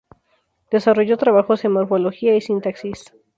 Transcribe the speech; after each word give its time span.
Desarrolló 0.71 1.15
trabajos 1.15 1.63
en 1.63 1.73
morfología 1.73 2.35
y 2.35 2.41
sintaxis. 2.41 3.13